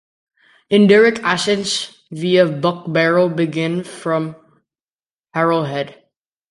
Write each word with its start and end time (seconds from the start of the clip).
Indirect 0.71 1.19
ascents 1.23 1.95
via 2.09 2.47
Buckbarrow 2.47 3.29
begin 3.35 3.83
from 3.83 4.35
Harrow 5.31 5.61
Head. 5.61 6.01